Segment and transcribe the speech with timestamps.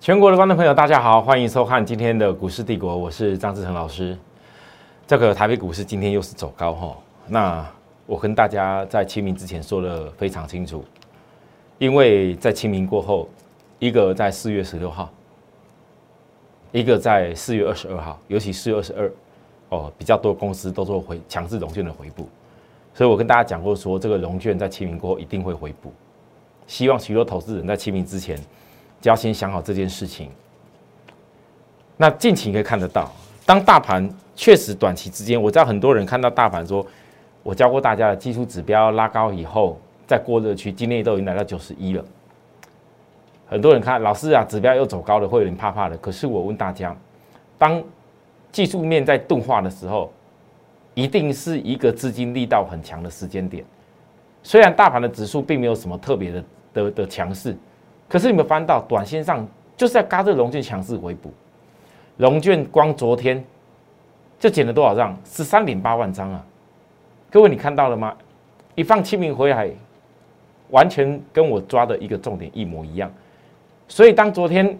[0.00, 4.16] 全国的观众朋友，大家好，欢迎收看今天的股市帝国，我是张志成老师。
[5.06, 6.96] 这个台北股市今天又是走高哈，
[7.26, 7.66] 那
[8.06, 10.82] 我跟大家在清明之前说的非常清楚，
[11.76, 13.28] 因为在清明过后，
[13.78, 15.10] 一个在四月十六号，
[16.72, 19.12] 一个在四月二十二号，尤其四月二十二，
[19.68, 22.26] 哦，比较多公司都做回强制融券的回补，
[22.94, 25.92] 所以我跟大家讲过说，这个融券在清明过后一定会回补，
[26.66, 28.38] 希望许多投资人在清明之前。
[29.00, 30.30] 就要先想好这件事情。
[31.96, 33.10] 那近期可以看得到，
[33.44, 36.86] 当大盘确实短期之间，我知道很多人看到大盘说，
[37.42, 42.04] 我教过大家的技术指标拉高以后，再过热区，今天都已经来到九十一了。
[43.46, 45.96] 很多人看老师啊，指标又走高了，会有点怕怕的。
[45.98, 46.96] 可是我问大家，
[47.58, 47.82] 当
[48.52, 50.10] 技术面在钝化的时候，
[50.94, 53.64] 一定是一个资金力道很强的时间点。
[54.42, 57.54] 虽然大盘的指数并没有什么特别的的的强势。
[58.10, 59.46] 可是你们翻到短线上，
[59.76, 61.32] 就是在嘎这龙券强势回补，
[62.16, 63.42] 龙券光昨天
[64.36, 65.16] 就减了多少张？
[65.24, 66.44] 十三点八万张啊！
[67.30, 68.12] 各位你看到了吗？
[68.74, 69.70] 一放清明回来，
[70.70, 73.08] 完全跟我抓的一个重点一模一样。
[73.86, 74.76] 所以当昨天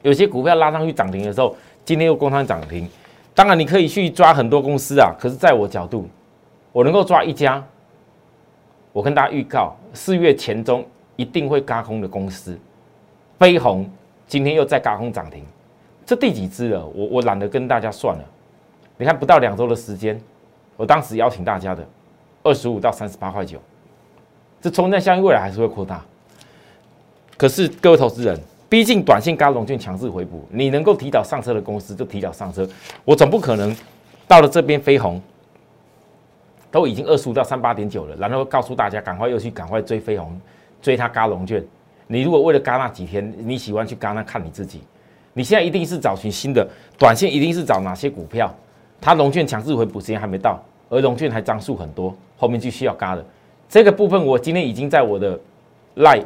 [0.00, 2.88] 有些股票拉上去涨停的时候，今天又攻上涨停。
[3.34, 6.08] 当然你可以去抓很多公司啊，可是在我角度，
[6.72, 7.62] 我能够抓一家，
[8.94, 10.82] 我跟大家预告，四月前中。
[11.16, 12.58] 一定会嘎空的公司，
[13.38, 13.88] 飞鸿
[14.26, 15.44] 今天又再嘎空涨停，
[16.04, 16.84] 这第几只了？
[16.86, 18.24] 我我懒得跟大家算了。
[18.96, 20.20] 你看不到两周的时间，
[20.76, 21.86] 我当时邀请大家的
[22.42, 23.58] 二十五到三十八块九，
[24.60, 26.04] 这冲战效应未来还是会扩大。
[27.36, 32.68] 可是各位投资人，毕竟短线嘎龙券强势回补，你能够提早上车的公司就提早上车，
[33.04, 33.76] 我总不可能
[34.26, 35.20] 到了这边飞鸿
[36.70, 40.40] 都已经二十五到三八点九了，然后告诉大家赶快又去赶快追飞鸿。
[40.84, 41.64] 追它嘎龙券，
[42.08, 44.82] 你如果为了嘎那几天，你喜欢去嘎那看你自己。
[45.32, 46.68] 你现在一定是找寻新的
[46.98, 48.54] 短线，一定是找哪些股票？
[49.00, 53.24] 它龙券强势回补时间还没到，而龙券还张数很多，后面就需要嘎的。
[53.66, 55.40] 这个部分我今天已经在我的
[55.96, 56.22] line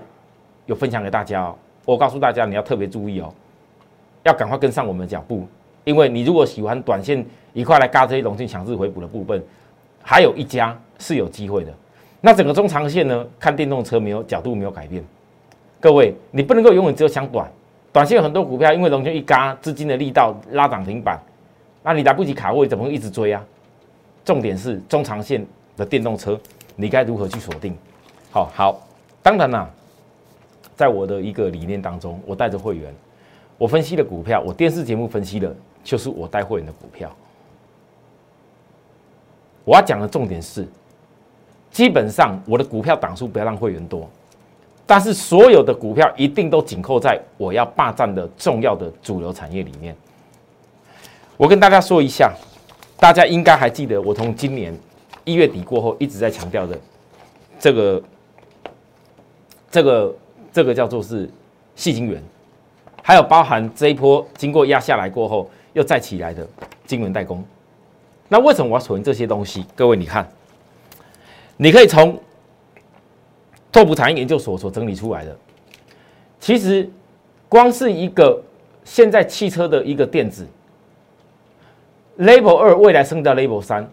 [0.66, 1.54] 有分享给大家哦。
[1.84, 3.32] 我告诉大家你要特别注意哦，
[4.24, 5.46] 要赶快跟上我们的脚步，
[5.84, 9.40] 因为你如果喜欢短线一块来嘎这些龙券强势回补的部分，
[10.02, 11.72] 还有一家是有机会的。
[12.20, 13.26] 那整个中长线呢？
[13.38, 15.04] 看电动车没有角度没有改变。
[15.78, 17.48] 各位，你不能够永远只有想短，
[17.92, 21.20] 短线有很多股票，因为龙券一嘎，资金的力道拉涨停板，
[21.84, 23.44] 那你来不及卡位，怎么会一直追啊？
[24.24, 25.46] 重点是中长线
[25.76, 26.36] 的电动车，
[26.74, 27.72] 你该如何去锁定？
[28.32, 28.82] 好好，
[29.22, 29.70] 当然啦，
[30.74, 32.92] 在我的一个理念当中，我带着会员，
[33.56, 35.54] 我分析的股票，我电视节目分析的，
[35.84, 37.14] 就是我带会员的股票。
[39.64, 40.66] 我要讲的重点是。
[41.70, 44.08] 基本上我的股票档数不要让会员多，
[44.86, 49.94] 但是所有的股票一定都紧扣在我要霸占的重要的主流产业里面。
[51.36, 52.32] 我跟大家说一下，
[52.98, 54.76] 大家应该还记得我从今年
[55.24, 56.76] 一月底过后一直在强调的
[57.60, 58.02] 这个、
[59.70, 60.14] 这个、
[60.52, 61.30] 这个叫做是
[61.76, 62.20] 细晶圆，
[63.02, 66.44] 还有包含这一波经过压下来过后又再起来的
[66.86, 67.44] 晶圆代工。
[68.26, 69.64] 那为什么我要存这些东西？
[69.76, 70.28] 各位你看。
[71.60, 72.18] 你可以从
[73.72, 75.36] 拓普产业研究所所整理出来的，
[76.38, 76.88] 其实
[77.48, 78.40] 光是一个
[78.84, 80.46] 现在汽车的一个电子
[82.18, 83.86] ，Level 二未来升到 Level 三，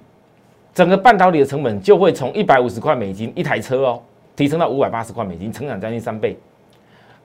[0.75, 4.01] 整个半导体的成本就会从一百五十块美金一台车哦，
[4.35, 6.37] 提升到五百八十块美金，成长将近三倍，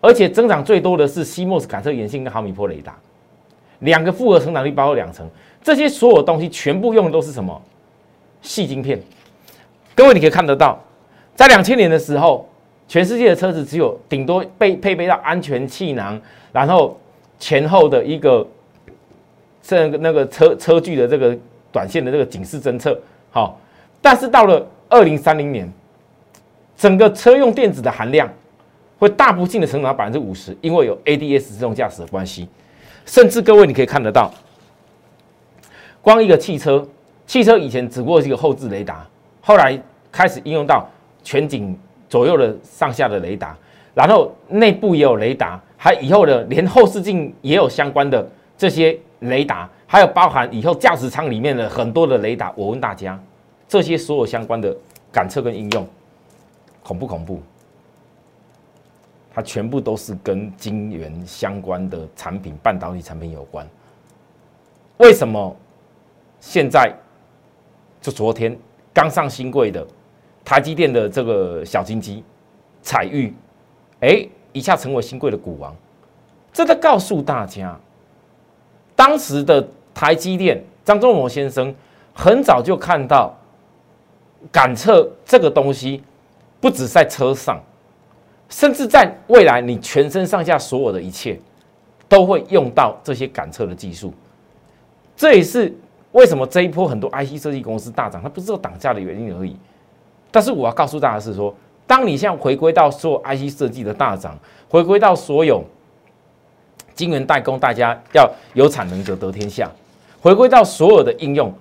[0.01, 2.99] 而且增长最多的是 CMOS 感测元件跟毫米波雷达，
[3.81, 5.29] 两个复合成长率包括两成，
[5.63, 7.61] 这些所有东西全部用的都是什么？
[8.41, 8.99] 细晶片。
[10.01, 10.83] 各位，你可以看得到，
[11.37, 12.49] 在两千年的时候，
[12.89, 16.19] 全世界的车子只有顶多被配备到安全气囊，
[16.53, 16.99] 然后
[17.39, 18.49] 前后的一个
[19.61, 21.37] 这个那个车车距的这个
[21.71, 22.99] 短线的这个警示侦测，
[23.31, 23.61] 好。
[24.01, 25.71] 但是到了二零三零年，
[26.79, 28.27] 整个车用电子的含量
[28.99, 32.49] 会大幅性的成长百分之五十，因为有 ADS 自动驾驶的关系。
[33.05, 34.33] 甚至各位你可以看得到，
[36.01, 36.89] 光一个汽车，
[37.27, 39.07] 汽车以前只不过是一个后置雷达，
[39.43, 39.79] 后来。
[40.11, 40.89] 开始应用到
[41.23, 41.79] 全景
[42.09, 43.57] 左右的上下的雷达，
[43.95, 52.53] 然后内部也有雷达，还以后的连后视镜也有相关的这些雷达，还有包含以后驾驶舱里面的很多的雷达。
[52.57, 53.21] 我问大家，
[53.69, 54.77] 这些所有相关的
[55.13, 55.87] 感测跟应用，
[56.83, 57.41] 恐不恐怖？
[59.33, 63.65] 它全部都是跟晶圆相关的产品、半导体产品有关。
[64.97, 65.57] 为什么
[66.41, 66.93] 现在
[68.03, 68.59] 就昨天
[68.93, 69.87] 刚上新贵的？
[70.51, 72.25] 台积电的这个小金鸡
[72.83, 73.33] 彩玉，
[74.01, 75.73] 哎，一下成为新贵的股王。
[76.53, 77.79] 这在告诉大家，
[78.97, 79.65] 当时的
[79.95, 81.73] 台积电张忠谋先生
[82.13, 83.33] 很早就看到
[84.51, 86.03] 感测这个东西，
[86.61, 87.63] 不止在车上，
[88.49, 91.39] 甚至在未来你全身上下所有的一切
[92.09, 94.13] 都会用到这些感测的技术。
[95.15, 95.73] 这也是
[96.11, 99.57] 为什么这一波很多 IC 设计公司大涨，它不是有涨价的原因而已。
[100.31, 101.55] 但是我要告诉大家是说，
[101.87, 104.39] 当你现在回归到做 IC 设计的大涨，
[104.69, 105.65] 回归到所有
[106.95, 109.69] 晶圆代工，大家要有产能者得天下，
[110.21, 111.53] 回归到所有的应用，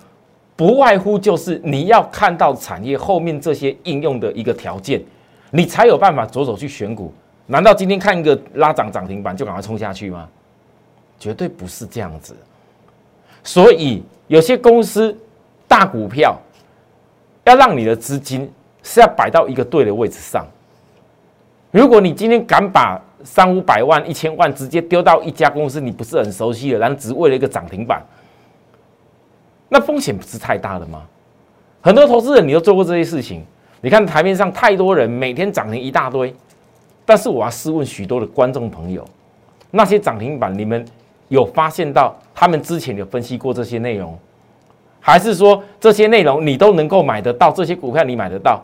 [0.56, 5.02] 不外乎就是你要看到产业后面这些应用的一个条件，
[5.50, 7.12] 你才有办法着手去选股。
[7.48, 10.30] 难道今天看一个拉涨涨停板就赶快冲下去吗？
[11.18, 12.36] 绝对不是这样子。
[13.44, 15.18] 所以有些公司
[15.68, 16.38] 大股票
[17.46, 18.48] 要让你的资金。
[18.84, 20.46] 是要摆到一个对的位置上。
[21.72, 28.02] 如果你今天敢把三五百万、一千万直接丢到一家公司，你不是很熟悉的，然后只为了一个涨停板，
[29.68, 31.04] 那风险不是太大了吗？
[31.82, 33.46] 很多投资人你都做过这些事情。
[33.82, 36.34] 你看台面上太多人每天涨停一大堆，
[37.06, 39.06] 但是我要试问许多的观众朋友，
[39.72, 40.84] 那些涨停板你们
[41.28, 44.18] 有发现到他们之前有分析过这些内容？
[45.00, 47.52] 还是说这些内容你都能够买得到？
[47.52, 48.62] 这些股票你买得到？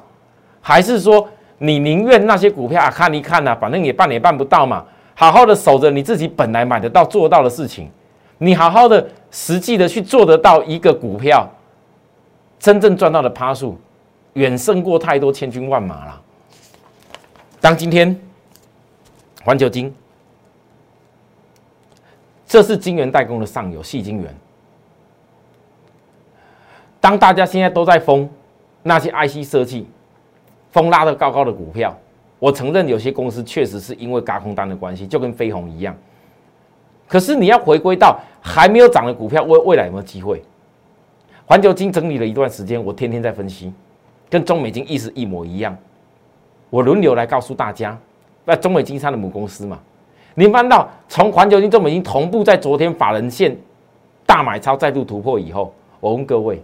[0.62, 1.28] 还是说
[1.58, 3.56] 你宁愿那些股票啊看一看呢？
[3.56, 4.86] 反正也办也办不到嘛。
[5.14, 7.90] 好好的守着你自己本来买得到做到的事情，
[8.38, 11.48] 你好好的实际的去做得到一个股票，
[12.60, 13.78] 真正赚到的趴数
[14.34, 16.22] 远胜过太多千军万马了。
[17.62, 18.20] 当今天
[19.44, 19.94] 环球金，
[22.46, 24.36] 这是金源代工的上游细晶圆。
[27.06, 28.28] 当大家现在都在封
[28.82, 29.86] 那些 IC 设计，
[30.72, 31.96] 封拉的高高的股票，
[32.40, 35.96] 我承认有些公司确实是因为嘎空单的关系，就跟飞鸿一样。
[37.08, 40.42] 可是你要回归到还没有涨的股票，未未来有没有机会？
[41.46, 43.72] 环球金整理了一段时间，我天天在分析，
[44.28, 45.78] 跟中美金意思一模一样。
[46.72, 47.96] 我轮流来告诉大家，
[48.46, 49.80] 那中美金它的母公司嘛，
[50.34, 53.56] 你翻到从环球金、中美金同步在昨天法人线
[54.26, 56.60] 大买超再度突破以后，我问各位。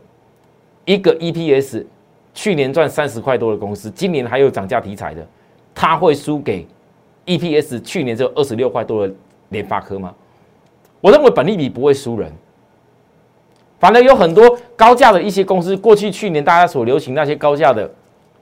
[0.86, 1.86] 一个 EPS
[2.34, 5.26] 去年赚三十块多的公司，今年还有涨价题材的，
[5.76, 6.66] 它会输给
[7.26, 9.14] EPS 去年只有二十六块多的
[9.50, 10.14] 联发科吗？
[11.00, 12.32] 我认为本利比不会输人，
[13.80, 17.90] 反而有很多高价的一些公司，过去去年大家所流行那些高价的，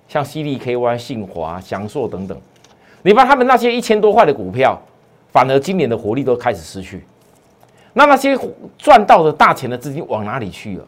[0.07, 2.39] 像 CDKY、信华、翔硕等等，
[3.01, 4.79] 你把他们那些一千多块的股票，
[5.31, 7.03] 反而今年的活力都开始失去，
[7.93, 8.37] 那那些
[8.77, 10.85] 赚到的大钱的资金往哪里去了？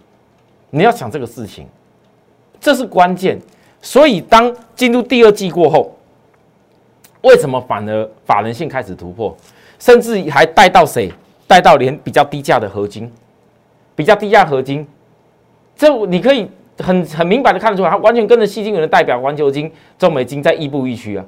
[0.72, 1.68] 你要想这个事情，
[2.60, 3.40] 这是关键。
[3.84, 5.96] 所以当进入第二季过后，
[7.22, 9.36] 为什么反而法人线开始突破，
[9.80, 11.12] 甚至还带到谁？
[11.48, 13.12] 带到连比较低价的合金，
[13.96, 14.88] 比较低价合金，
[15.76, 16.48] 这你可以
[16.80, 21.26] 很很明白的看得出来，它完全跟着细金元的代表环球金、中美金在亦步亦趋啊，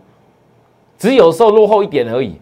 [0.97, 2.39] 只有时候落后一点而已。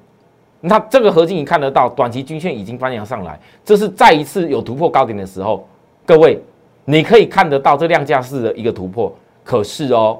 [0.59, 5.65] 那这个合金你看得到，短期均线已经翻扬上来，这是再一次有突破高点的时候，
[6.05, 6.39] 各位。
[6.85, 9.13] 你可以看得到这量价式的一个突破，
[9.43, 10.19] 可是哦，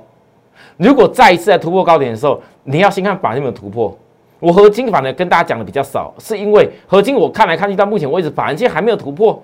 [0.77, 3.97] 如果再一次在突破高点的时候，你要先看法人有突破。
[4.39, 9.41] 我合金反而跟大家讲的比较少，是因为合金我看来看去到目前为止，法人线还没有突破。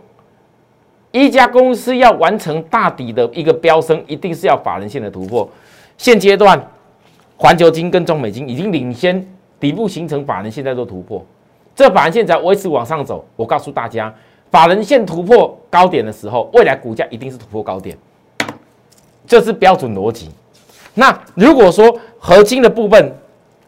[1.11, 5.47] 一家公司要完成大底的一个飙升，一定是要法人线的突破。
[5.97, 6.59] 现阶段，
[7.37, 9.27] 环球金跟中美金已经领先
[9.59, 11.23] 底部形成法人线在做突破，
[11.75, 13.25] 这法人线在维持往上走。
[13.35, 14.13] 我告诉大家。
[14.49, 17.97] 法人线突破高点的时候，未来股价一定是突破高点，
[19.25, 20.29] 这是标准逻辑。
[20.93, 23.13] 那如果说合金的部分，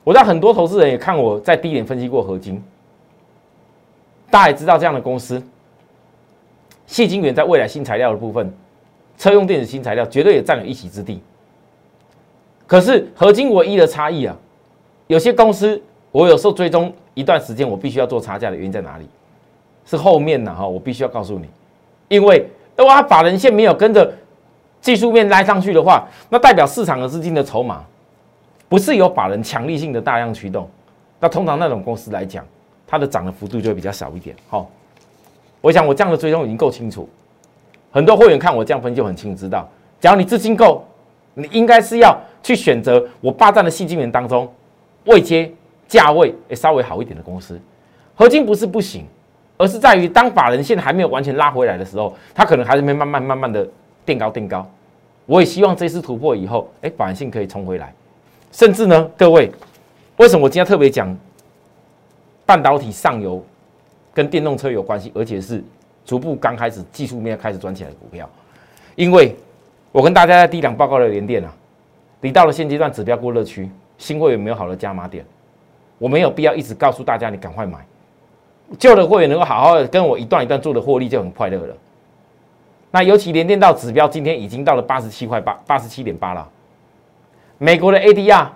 [0.04, 2.64] 我知道很多投资人也看我在低点分析过合金，
[4.32, 5.42] 大家也知道这样的公司，
[6.88, 8.52] 谢金元在未来新材料的部分，
[9.18, 11.22] 车用电子新材料绝对也占有一席之地。
[12.66, 14.36] 可是合金唯一的差异啊，
[15.08, 15.80] 有些公司
[16.12, 19.08] 我有时候追踪一段时间，我必须要做差价的原因在哪里？
[19.90, 21.48] 是后面的哈，我必须要告诉你，
[22.10, 24.14] 因为哇，法人线没有跟着
[24.80, 27.84] 技术面拉上去的话，那代表市场的资金的筹码
[28.68, 30.70] 不是由法人强力性的大量驱动，
[31.20, 32.46] 那通常那种公司来讲，
[32.86, 34.36] 它的涨的幅度就会比较小一点。
[34.48, 34.70] 好，
[35.60, 37.10] 我想我这样的追踪已经够清楚，
[37.90, 39.68] 很多会员看我这样分就很清楚知道，
[40.00, 40.86] 只要你资金够，
[41.34, 44.48] 你应该是要去选择我霸占的细金源当中
[45.06, 45.52] 未接
[45.88, 47.60] 价位诶稍微好一点的公司，
[48.16, 49.04] 合金不是不行。
[49.60, 53.68] 而是在于，当法人线还没有完全拉回来的时候，它可能还是没慢慢慢慢的
[54.06, 54.66] 垫高垫高。
[55.26, 57.94] 我也希望这次突破以后，哎，法人线可以冲回来。
[58.54, 59.52] 甚至呢，各位，
[60.16, 61.14] 为什么我今天特别讲
[62.46, 63.46] 半导体上游
[64.14, 65.62] 跟电动车有关系，而且是
[66.06, 68.30] 逐步刚开始技术面开始转起来的股票。
[68.96, 69.36] 因为
[69.92, 71.54] 我跟大家在低档报告的连电啊，
[72.22, 75.26] 你到了现阶段指标过热区，新会有没有好的加码点，
[75.98, 77.86] 我没有必要一直告诉大家你赶快买。
[78.78, 81.76] 旧的会员能够好好的跟我一段一段做的获利就很快乐了。
[82.92, 86.48] 那尤其连电到指标今天已经到了八十七块八，八十七点八了。
[87.58, 88.48] 美国的 ADR，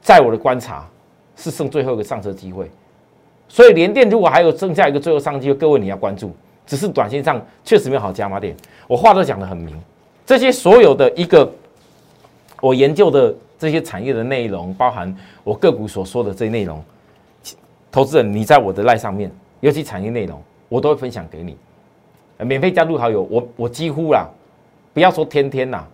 [0.00, 0.86] 在我的观察
[1.36, 2.70] 是剩最后一个上车机会，
[3.48, 6.34] 所以连电如果还有剩下一个最后上机会，各位你要关注。
[6.66, 8.54] 只是短线上确实没有好加码点，
[8.86, 9.76] 我话都讲得很明。
[10.24, 11.52] 这些所有的一个
[12.60, 15.12] 我研究的这些产业的内容，包含
[15.42, 16.80] 我个股所说的这些内容，
[17.90, 19.30] 投资人你在我的赖上面，
[19.60, 21.56] 尤其产业内容，我都会分享给你。
[22.44, 24.28] 免费加入好友，我我几乎啦，
[24.92, 25.86] 不要说天天啦，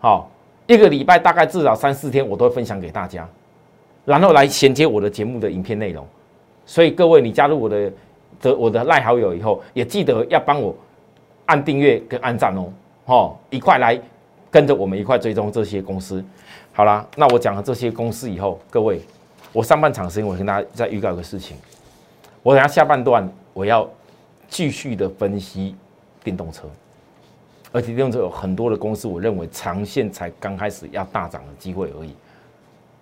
[0.00, 0.30] 好
[0.66, 3.28] 一个礼拜大概至少三四天，我都会分享给大家，
[4.04, 6.06] 然后来衔接我的节目的影片内容。
[6.64, 7.92] 所以各位，你加入我的。
[8.40, 10.74] 的我的赖好友以后也记得要帮我
[11.46, 12.66] 按订阅跟按赞哦，
[13.06, 13.98] 吼，一块来
[14.50, 16.22] 跟着我们一块追踪这些公司。
[16.72, 19.00] 好啦，那我讲了这些公司以后，各位，
[19.54, 21.56] 我上半场时间我跟大家再预告一个事情，
[22.42, 23.88] 我等下下半段我要
[24.48, 25.74] 继续的分析
[26.22, 26.68] 电动车，
[27.72, 32.14] 而且电动车有很多的公司，我认为长线才刚开始要大涨的机会而已，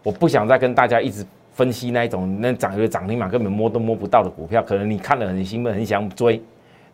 [0.03, 1.27] 我不想再跟大家一直。
[1.55, 6.43] 分析那一种那涨有涨停板根本摸都摸不到的股票，可能你看了很兴奋，很想追，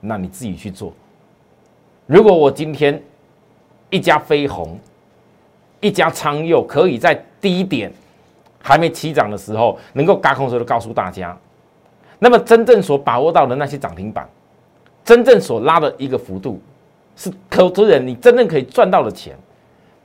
[0.00, 0.92] 那你自己去做。
[2.06, 3.00] 如果我今天
[3.88, 4.76] 一家飞鸿，
[5.80, 7.92] 一家昌佑可以在低点
[8.60, 11.36] 还没起涨的时候，能够嘎空时候告诉大家，
[12.18, 14.28] 那么真正所把握到的那些涨停板，
[15.04, 16.60] 真正所拉的一个幅度，
[17.16, 19.36] 是投资人你真正可以赚到的钱。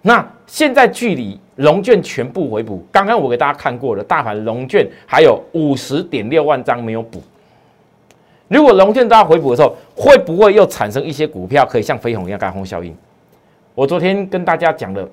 [0.01, 7.21] 那现在距离龙卷全部回补，刚刚我给大家看过了，大盘龙卷还有五十点六万张没有补。
[8.49, 12.95] 如果龙卷都要回补的时候，会不会又产生一些股票可以像飞鸿一样干空效应？
[13.73, 15.09] 我昨天跟大家讲了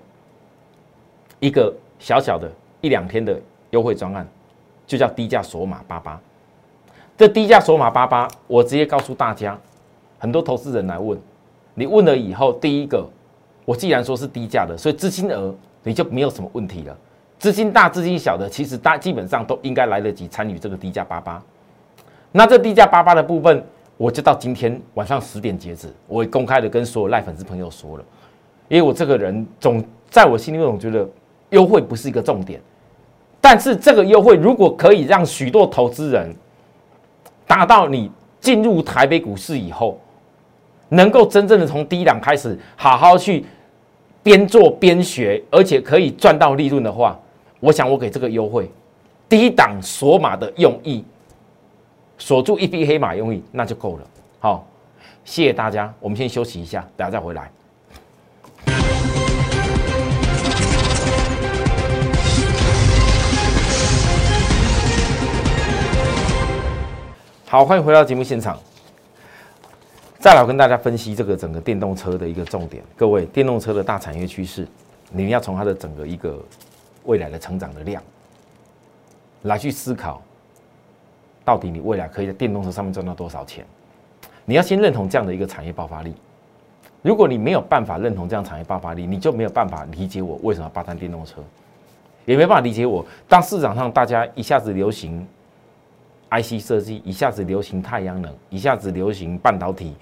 [1.38, 3.38] 一个小小的一两天的
[3.70, 4.26] 优惠专案，
[4.87, 6.20] 就叫低价锁码八八。
[7.16, 9.58] 这低价锁码八八，我直接告诉大家，
[10.18, 11.18] 很多投资人来问，
[11.75, 13.08] 你问了以后，第一个。
[13.66, 16.99] 我既然说是低价的，所以资金额你就没有什么问题了。
[17.38, 21.40] 资金大、资金小的，其实大基本上都应该来得及参与这个低价八八。
[22.32, 23.64] 那这低价八八的部分，
[23.96, 28.04] 我就到今天晚上十点截止，我也公开的跟所有赖粉丝朋友说了。
[28.66, 31.08] 因为我这个人总在我心里总觉得
[31.50, 32.60] 优惠不是一个重点，
[33.40, 36.35] 但是这个优惠如果可以让许多投资人
[37.47, 39.99] 达到你进入台北股市以后，
[40.88, 43.44] 能够真正的从低档开始，好好去。
[44.23, 47.18] 边做边学，而且可以赚到利润的话，
[47.59, 48.70] 我想我给这个优惠，
[49.30, 51.02] 低档锁码的用意，
[52.18, 54.04] 锁住一匹黑马用意，那就够了。
[54.38, 54.66] 好，
[55.25, 57.50] 谢谢大家，我们先休息一下，等下再回来。
[67.50, 68.57] 好，欢迎回到节目现场。
[70.21, 74.64] 再来跟大家分析这个整个电动车的一个重点，各位，电动车的大产业趋势，
[75.11, 76.40] 你们要从它的整个一个
[77.07, 78.00] 未来的成长的量
[79.42, 80.23] 来去思考，
[81.45, 83.66] 到底你未来可以在电动车上面赚到多少钱？
[84.45, 86.14] 你要先认同这样的一个产业爆发力。
[87.02, 91.42] 如果你没有办法认同这样产业爆发力，你就没有办法理解我为什么要霸占电动车，
[92.26, 95.26] 也没办法理解我当市场上大家一下子流行。
[96.30, 99.94] IC 设计一下子流行太阳能，一下子流行半导体，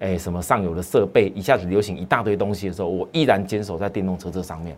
[0.00, 4.76] 哎，什么上游的设备一下子流行一大堆东西的时候，我依然坚守在电动车这上面。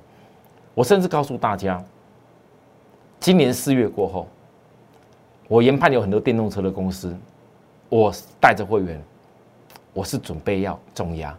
[0.74, 1.82] 我甚至告诉大家，
[3.18, 4.28] 今年四月过后，
[5.48, 7.16] 我研判有很多电动车的公司，
[7.88, 9.02] 我带着会员，
[9.94, 11.36] 我是准备要重压，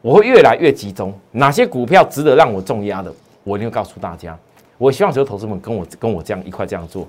[0.00, 4.36] 我会越来越集中，哪些股票值得让我重压的，我一定会告诉大家。
[4.76, 7.06] 我希望所有投资们跟我跟我这样一块这样做。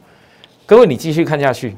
[0.65, 1.75] 各位，你继续看下去，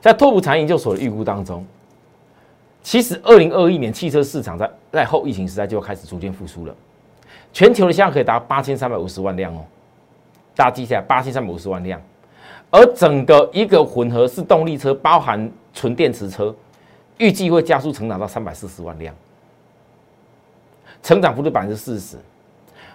[0.00, 1.66] 在拓普产研究所的预估当中，
[2.80, 6.74] 其实二零二一年汽车市场在在后疫情时代就开始逐渐复苏了，
[7.52, 9.64] 全球的销量可以达八千三百五十万辆哦，
[10.54, 12.00] 大家记下来，八千三百五十万辆，
[12.70, 16.54] 而整个一个混合式动力车，包含纯电池车，
[17.18, 19.12] 预计会加速成长到三百四十万辆，
[21.02, 22.16] 成长幅度百分之四十。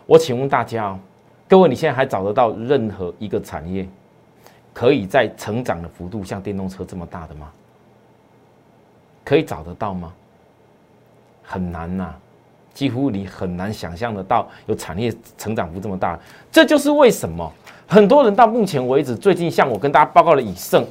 [0.06, 1.00] 我请问大家哦。
[1.52, 3.86] 各位，你现在还找得到任何一个产业
[4.74, 7.50] 可以在成长的幅度像电动车这么大的吗？
[9.26, 10.14] 可以找得到吗？
[11.44, 12.16] 很难呐。
[12.74, 16.18] 几乎你很难想象得到有产业成长幅这么大。
[16.50, 17.52] 这就是为什么
[17.86, 20.82] 很多人到目前为止，最近像我跟大家报告的以盛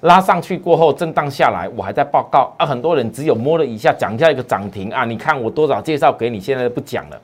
[0.00, 2.64] 拉上去过后震荡下来，我还在报告啊。
[2.64, 7.20] 很多人只有摸了一下，讲一下一个涨停啊，你看我多少介绍给你，现在不讲了。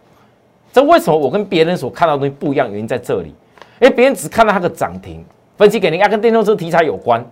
[0.72, 2.70] 这为什么我跟别人所看到的东西不一样？
[2.70, 3.28] 原因在这里，
[3.78, 5.22] 因为别人只看到它的涨停，
[5.58, 7.22] 分析给你，要跟电动车题材有关。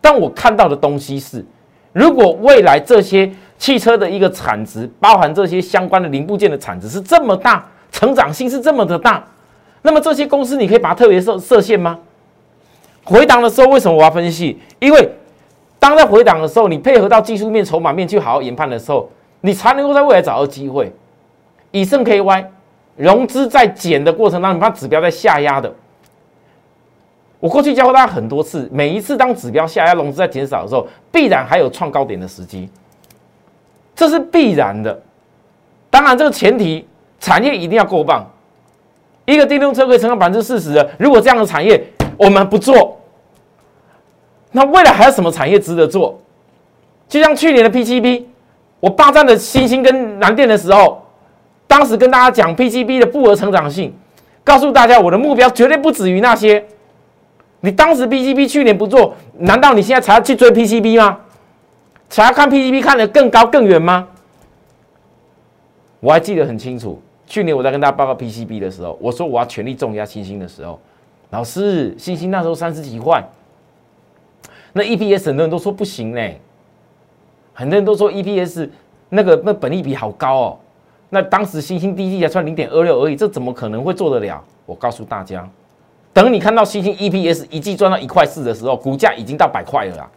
[0.00, 1.44] 但我看到的东西是，
[1.92, 9.22] 如果未来这些汽车的一个产值，包含这些相关的零部件的产值是这么大，成长性是这么的大，
[9.82, 11.98] 那么这些公司你可以把它特别设设限吗？
[13.04, 14.58] 回档的时候，为什么我要分析？
[14.78, 15.06] 因为
[15.78, 19.10] 当在回档的时候，你配合到技术面、筹码面去好好研判的时候，
[19.42, 20.90] 你才能够在未来找到机会。
[21.72, 22.46] 以盛 KY。
[22.96, 25.72] 融资在减的过程当中，你看指标在下压的。
[27.38, 32.68] 我过去教过大家很多次，每一次当指标下压，融资在减少的时候，必然还有创高点的时机，
[33.94, 34.98] 这是必然的。
[35.90, 36.88] 当然，这个前提
[37.20, 38.26] 产业一定要够棒。
[39.26, 41.86] 一个电动车可以成长百分之四十的，如果这样的产业
[42.16, 42.98] 我们不做，
[44.52, 46.18] 那未来还有什么产业值得做？
[47.06, 48.24] 就像去年的 PCB，
[48.80, 51.05] 我霸占了新兴跟南电的时候。
[51.66, 53.94] 当时跟大家讲 PCB 的复合成长性，
[54.44, 56.64] 告诉大家我的目标绝对不止于那些。
[57.60, 61.18] 你当时 PCB 去年不做，难道你现在才要去追 PCB 吗？
[62.08, 64.06] 才要看 PCB 看得更高更远吗？
[65.98, 70.78] 我还记得很清楚，去年我在跟大家报告 PCB 的时候，我说我要全力重压星星的时候，
[71.30, 73.20] 老师星星那时候三十几块，
[74.72, 76.40] 那 EPS 很多人都说不行嘞，
[77.52, 78.68] 很多人都说 EPS
[79.08, 80.58] 那个那本利比好高哦。
[81.08, 84.42] 那当时星星第一季才赚零点二六而已，这怎么可能会做得了？
[84.64, 85.48] 我告诉大家，
[86.12, 90.08] 等你看到星星 EPS 一季赚到一块四的时候，股价已经到百块了啦。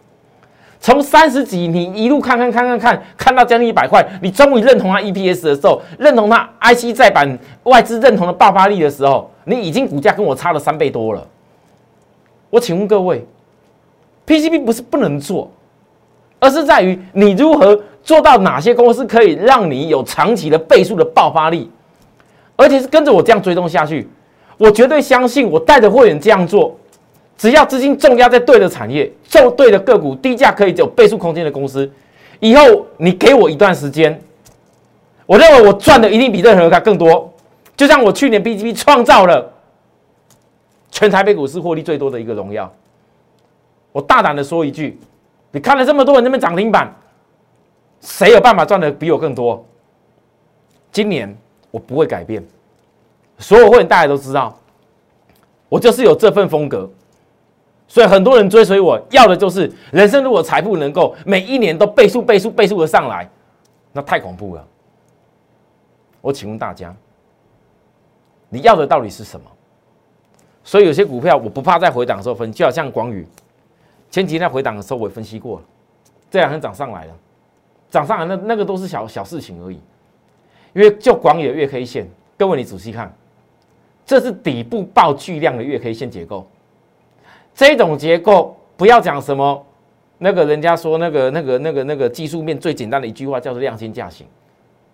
[0.80, 11.24] 从三十几，你一路看看看看看，看到将近一百块，你终于认同它 EPS 的时候，认同它 IC 再版外资认同的爆发力的时候，你已经股价跟我差了三倍多了。
[12.48, 13.24] 我请问各位
[14.26, 15.48] ，PCB 不是不能做，
[16.40, 17.80] 而是在于你如何。
[18.02, 21.70] 做到哪些公司可以让你有长期的倍数的爆发力，
[22.56, 24.08] 而且是跟着我这样追踪下去，
[24.56, 26.76] 我绝对相信我带着会员这样做，
[27.36, 31.90] 只要资金重压在对的产业、做对的个股、低价可以有倍数空间的公司，
[32.40, 34.20] 以后你给我一段时间，
[35.26, 37.32] 我认为我赚的一定比任何人更多。
[37.76, 39.52] 就像我去年 B G B 创造了
[40.90, 42.70] 全台北股市获利最多的一个荣耀，
[43.92, 44.98] 我大胆的说一句，
[45.52, 46.94] 你看了这么多人那边涨停板。
[48.00, 49.64] 谁有办法赚的比我更多？
[50.92, 51.36] 今年
[51.70, 52.44] 我不会改变，
[53.38, 54.58] 所有会员大家都知道，
[55.68, 56.90] 我就是有这份风格，
[57.86, 60.24] 所以很多人追随我要的就是人生。
[60.24, 63.30] 如果财富能够每一年都倍数、倍数、倍数的上来，
[63.92, 64.66] 那太恐怖了。
[66.20, 66.92] 我请问大家，
[68.48, 69.46] 你要的到底是什么？
[70.64, 73.26] 所以有些股票我不怕在回档的时候分，就好像广宇，
[74.10, 75.64] 前几天回档的时候我也分析过了，
[76.30, 77.12] 这两天涨上来了。
[77.90, 79.80] 涨上来那那个都是小小事情而已，
[80.72, 83.12] 因为就广野月 K 线，各位你仔细看，
[84.06, 86.46] 这是底部爆巨量的月 K 线结构，
[87.52, 89.66] 这种结构不要讲什么，
[90.18, 94.26] 那个人家说那个那个那个那个技术面最简单的一句话叫做量先价行，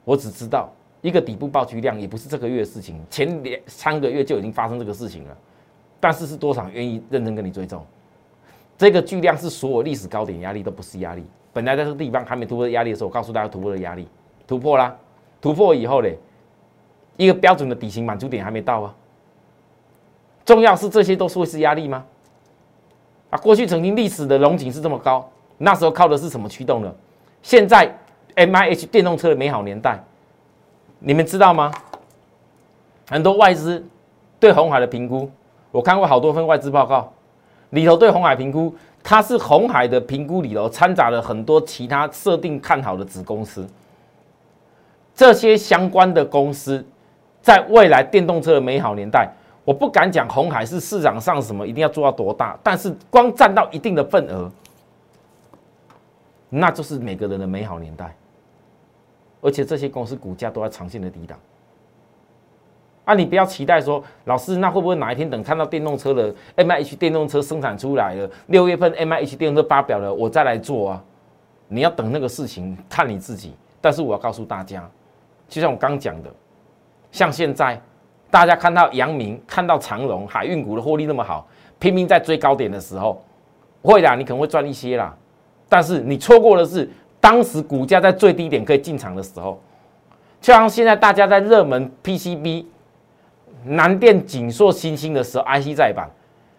[0.05, 5.37] 我只知道一个底部爆巨量也不是这个月的事情，前两三个月就已经发生这个事情了，
[6.01, 7.85] 但是是多少愿意认真跟你追踪，
[8.79, 11.23] 这个巨量是所有历史高点压力都不是压力。
[11.57, 14.07] 本来在这个地方还没突破压力的时候，我告诉大家突破的压力
[14.47, 14.95] 突破啦，
[15.41, 16.19] 突破以后嘞，
[17.17, 18.95] 一个标准的底型满足点还没到啊。
[20.45, 22.05] 重要是这些都是会是压力吗？
[23.31, 26.95] 啊，过去曾经历史的龙井是这么高，那时候靠的是什么驱动呢？
[27.41, 27.91] 现在
[28.35, 29.99] M I H 电动车的美好年代，
[30.99, 31.73] 你们知道吗？
[33.09, 33.83] 很多外资
[34.39, 35.31] 对红海的评估，
[35.71, 37.11] 我看过好多份外资报告，
[37.71, 38.75] 里头对红海评估。
[39.09, 43.65] 它是红海的评估里头掺杂了很多其他设定看好的子公司，
[45.15, 46.85] 这些相关的公司，
[47.41, 49.31] 在未来电动车的美好年代，
[49.65, 54.51] 我不敢讲红海是市场上什么一定要做到多大，但是光占到一定的份额，
[56.49, 58.13] 那就是每个人的美好年代，
[59.41, 61.39] 而且这些公司股价都在长线的低档。
[63.07, 71.03] 啊，你不要期待说，老师，那会不会哪一天等看到电动车的 M I H 电动车生产出来了，六月份 M I H 电动车发表了，我再来做啊？
[71.69, 73.55] 你要等那个事情，看你自己。
[73.81, 74.83] 但是我要告诉大家，
[75.49, 76.29] 就像我刚讲的，
[77.13, 77.81] 像现在
[78.29, 81.47] 大家看到阳明、看到长荣、海运股的获利那么好，
[81.79, 83.23] 拼命在追高点的时候，
[83.83, 85.17] 会啦，你可能会赚一些啦。
[85.69, 86.91] 但是你错过的是
[87.21, 89.61] 当时股价在最低点可以进场的时候。
[90.41, 92.65] 就像现在大家在热门 PCB、
[93.65, 96.09] 南电、锦硕、新兴的时候，IC 再版，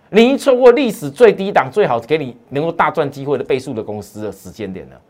[0.09, 5.01] 你已经错过历史最低档、最好给你能够大赚机会的倍数的公司的时间点了。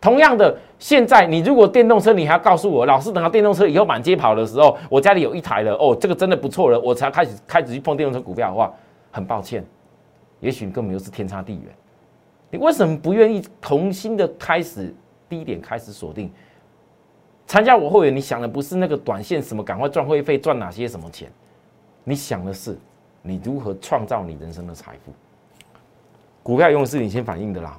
[0.00, 8.72] 同样的，现在你如果电动车，你还要告诉我，老师等到电动车以后满街跑的时候，我家里有一台了，哦，这个真的不错了，我才开始开始去碰电动车股票的话，
[9.10, 9.62] 很抱歉，
[10.40, 11.64] 也许你根本就是天差地远。
[12.50, 14.94] 你为什么不愿意重新的开始
[15.28, 16.32] 低点开始锁定？
[17.50, 21.28] 参加我会员，你想的不是那个短线什么赶快赚会费赚哪些什么钱，
[22.04, 22.78] 你想的是
[23.22, 25.12] 你如何创造你人生的财富。
[26.44, 27.76] 股票永远是领先反应的啦。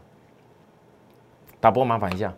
[1.62, 2.34] 打波麻烦一下，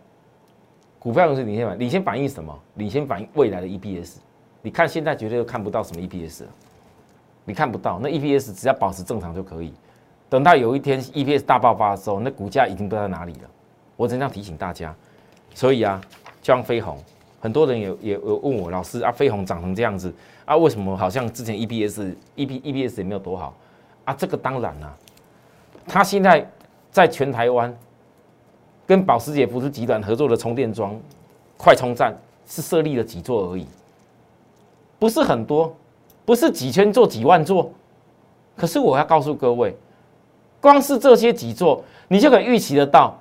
[1.00, 2.56] 股票公司领先反领先反映什么？
[2.74, 4.18] 领先反映未来的 EPS。
[4.62, 6.48] 你看现在绝对都看不到什么 EPS 了，
[7.44, 9.74] 你看不到那 EPS 只要保持正常就可以。
[10.30, 13.50] 等到有一天 EPS 大爆发的时候，那股价已经不知道在哪里了。
[13.96, 14.94] 我只能提醒大家。
[15.52, 16.00] 所以啊，
[16.40, 16.96] 就像飞鸿，
[17.44, 20.10] 很多人也也有问我老师啊，飞鸿涨成这样子
[20.46, 23.54] 啊，为什么好像之前 EPS EP EPS 也没有多好
[24.06, 24.14] 啊？
[24.14, 24.96] 这个当然啦，
[25.86, 26.50] 它现在
[26.90, 27.76] 在全台湾。
[28.86, 30.94] 跟保时捷福斯集团合作的充电桩、
[31.56, 32.14] 快充站
[32.46, 33.66] 是设立了几座而已，
[34.98, 35.74] 不是很多，
[36.26, 37.72] 不是几千座、几万座。
[38.54, 39.74] 可是我要告诉各位，
[40.60, 43.18] 光是这些几座，你就可以预期得到，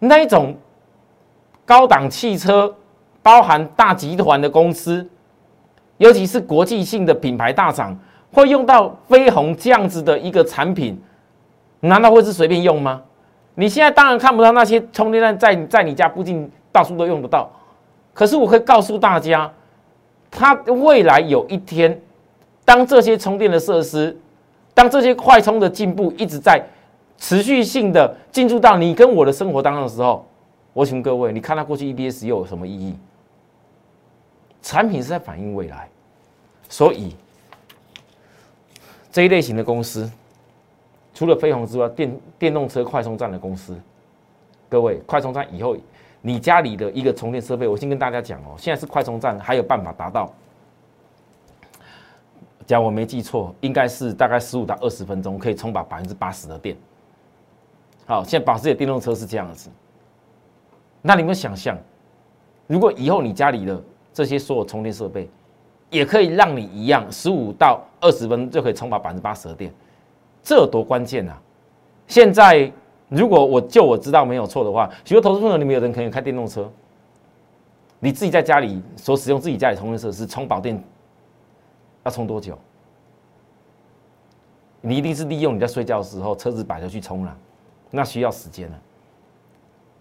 [0.00, 0.56] 那一种
[1.64, 2.74] 高档汽车，
[3.28, 5.06] 包含大集团的公司，
[5.98, 7.94] 尤其是国际性的品牌大厂，
[8.32, 10.98] 会用到飞鸿这样子的一个产品，
[11.80, 13.02] 难道会是随便用吗？
[13.54, 17.50] 你现在当然看不到那些充电站在在你家附近到处都用得到，
[18.14, 19.52] 可是我可以告诉大家，
[20.30, 22.00] 它未来有一天，
[22.64, 24.16] 当这些充电的设施，
[24.72, 26.64] 当这些快充的进步一直在
[27.18, 30.26] 持续性的进入到你跟我的生活当中的时候，
[30.72, 32.96] 我请各位，你看它过去 EBS 又有什么意义？
[34.62, 35.88] 产品是在反映未来，
[36.68, 37.14] 所以
[39.10, 40.10] 这一类型的公司。
[41.14, 43.76] 除了飞鸿之外，电电动车快充站的公司，
[44.68, 45.76] 各位，快充站以后，
[46.20, 50.32] 你家里的一个充电设备，我先跟大家讲哦，现在是快充站还有办法达到，
[52.66, 56.76] 假如我没记错，应该是大概十五到二十分钟可以充饱百分之八十的电。
[58.06, 59.68] 好，现在保时捷电动车是这样子，
[61.02, 61.76] 那你们想象，
[62.68, 63.82] 如果以后你家里的
[64.18, 65.30] 这些所有充电设备，
[65.90, 69.72] 也可以让你一样十五到二十分就可以充饱百分之八十的电。
[70.42, 71.40] 这有多关键啊！
[72.08, 72.68] 现在
[73.08, 76.68] 如果我就我知道没有错的话，许多投资朋友里面有人可以开电动车，
[78.00, 80.82] 你自己在家里所使用自己家里充电设施充饱电
[82.02, 82.58] 要充多久？
[84.80, 87.36] 你一定是利用你在睡觉的时候车子摆着去充了，
[87.92, 88.80] 那需要时间了。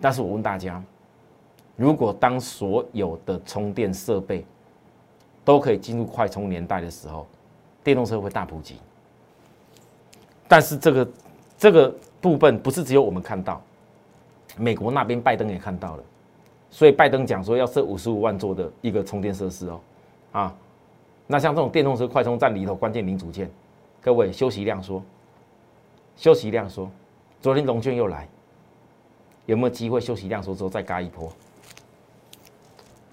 [0.02, 0.84] 但是我问大家，
[1.78, 4.44] 如果当所有的充电设备
[5.46, 7.26] 都可以进入快充年代的时候，
[7.84, 8.76] 电动车会大普及？
[10.48, 11.10] 但是这个
[11.58, 13.62] 这个部分不是只有我们看到，
[14.58, 16.04] 美国那边拜登也看到了，
[16.72, 19.80] 所以拜登讲说要设五十五万座的一个充电设施哦，
[20.32, 20.56] 啊，
[21.28, 23.50] 那像这种电动车快充站里头关键零组件，
[24.02, 25.04] 各位休息量说，
[26.16, 26.90] 休息量说，
[27.40, 28.28] 昨天龙卷又来，
[29.46, 31.32] 有没有机会休息量说之后再嘎一波？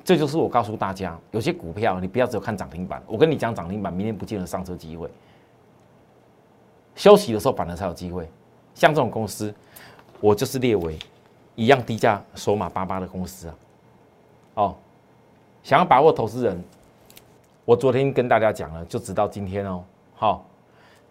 [0.05, 5.09] 这就是我告诉大家，有些股票你不要只有看涨停板，我跟你讲涨停板，明天不见得上车机会。
[6.95, 8.29] 休息的时候反而才有机会，
[8.75, 9.53] 像这种公司，
[10.21, 10.99] 我就是列为
[11.55, 13.55] 一样低价索马巴巴的公司啊。
[14.55, 14.77] 哦，
[15.63, 16.63] 想要把握投资人，
[17.65, 19.83] 我昨天跟大家讲了，就直到今天哦。
[20.15, 20.47] 好，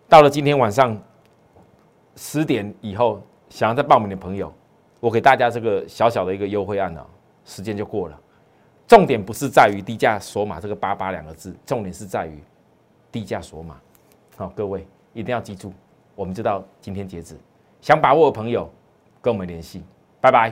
[0.07, 0.95] 到了今天晚上
[2.15, 4.53] 十点以后，想要再报名的朋友，
[4.99, 7.03] 我给大家这个小小的一个优惠案呢，
[7.43, 8.19] 时间就过了。
[8.87, 12.37] 重点不是在于低价锁码这个八八两个字，重点是在于
[13.11, 13.75] 低价锁码。
[14.35, 14.85] 好，各位。
[15.15, 15.71] 一定要记住，
[16.15, 17.37] 我们就到今天截止。
[17.81, 18.67] 想把握的朋友，
[19.21, 19.83] 跟我们联系。
[20.19, 20.51] 拜拜。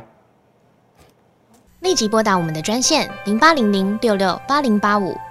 [1.79, 5.17] 立即拨打我们的专线零八零零六六八零八五